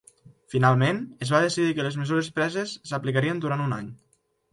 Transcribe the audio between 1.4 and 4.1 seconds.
decidir que les mesures preses s'aplicarien durant un any.